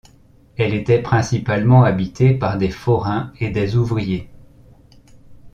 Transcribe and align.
Elle 0.57 0.73
était 0.73 0.97
principalement 0.99 1.83
habitée 1.83 2.33
par 2.33 2.57
des 2.57 2.71
forains 2.71 3.31
et 3.39 3.51
des 3.51 3.75
ouvriers. 3.75 4.31